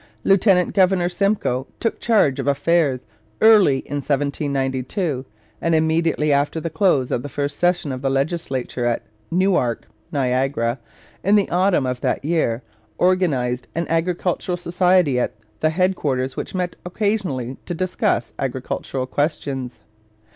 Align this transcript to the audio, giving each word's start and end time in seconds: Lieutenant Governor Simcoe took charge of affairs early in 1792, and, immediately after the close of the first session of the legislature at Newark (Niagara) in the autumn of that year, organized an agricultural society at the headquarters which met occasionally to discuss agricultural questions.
Lieutenant 0.23 0.73
Governor 0.73 1.09
Simcoe 1.09 1.67
took 1.79 1.99
charge 1.99 2.39
of 2.39 2.47
affairs 2.47 3.05
early 3.39 3.81
in 3.85 3.97
1792, 3.97 5.25
and, 5.61 5.75
immediately 5.75 6.33
after 6.33 6.59
the 6.59 6.71
close 6.71 7.11
of 7.11 7.21
the 7.21 7.29
first 7.29 7.59
session 7.59 7.91
of 7.91 8.01
the 8.01 8.09
legislature 8.09 8.83
at 8.85 9.03
Newark 9.29 9.85
(Niagara) 10.11 10.79
in 11.23 11.35
the 11.35 11.47
autumn 11.51 11.85
of 11.85 12.01
that 12.01 12.25
year, 12.25 12.63
organized 12.97 13.67
an 13.75 13.85
agricultural 13.89 14.57
society 14.57 15.19
at 15.19 15.35
the 15.59 15.69
headquarters 15.69 16.35
which 16.35 16.55
met 16.55 16.75
occasionally 16.83 17.57
to 17.67 17.75
discuss 17.75 18.33
agricultural 18.39 19.05
questions. 19.05 19.81